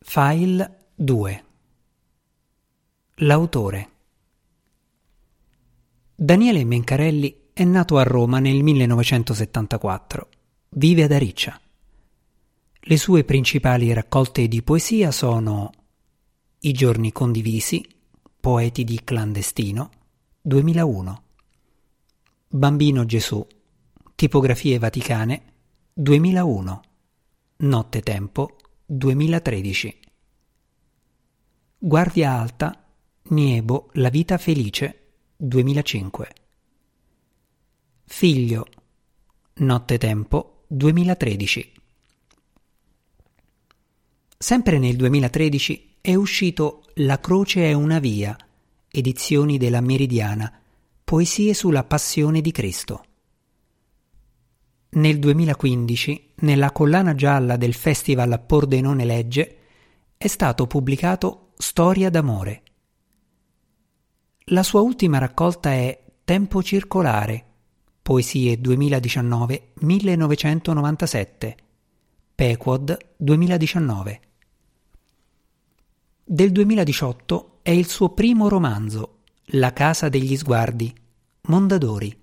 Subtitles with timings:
[0.00, 1.44] File 2
[3.16, 3.90] L'autore
[6.14, 10.28] Daniele Mencarelli è nato a Roma nel 1974.
[10.70, 11.60] Vive ad Ariccia.
[12.80, 15.72] Le sue principali raccolte di poesia sono
[16.60, 17.84] I giorni condivisi,
[18.40, 19.90] Poeti di clandestino,
[20.40, 21.22] 2001.
[22.48, 23.44] Bambino Gesù,
[24.14, 25.42] Tipografie Vaticane,
[25.92, 26.80] 2001.
[27.56, 28.56] Notte Tempo,
[28.90, 30.00] 2013.
[31.76, 32.86] Guardia Alta,
[33.24, 36.28] Niebo, La vita felice, 2005.
[38.06, 38.66] Figlio,
[39.56, 41.72] Notte Tempo, 2013.
[44.38, 48.34] Sempre nel 2013 è uscito La croce è una via,
[48.90, 50.50] edizioni della Meridiana,
[51.04, 53.04] poesie sulla passione di Cristo.
[54.98, 59.58] Nel 2015, nella collana gialla del Festival Pordenone Legge,
[60.16, 62.62] è stato pubblicato Storia d'amore.
[64.46, 67.44] La sua ultima raccolta è Tempo circolare,
[68.02, 71.54] Poesie 2019-1997,
[72.34, 74.20] Pequod 2019.
[76.24, 79.18] Del 2018 è il suo primo romanzo,
[79.52, 80.92] La casa degli sguardi,
[81.42, 82.20] Mondadori,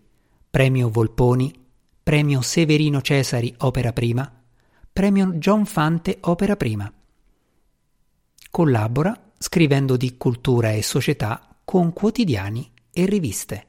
[0.49, 1.63] Premio Volponi
[2.05, 4.31] Premio Severino Cesari Opera Prima,
[4.93, 6.93] Premio John Fante Opera Prima.
[8.51, 13.65] Collabora scrivendo di cultura e società con quotidiani e riviste.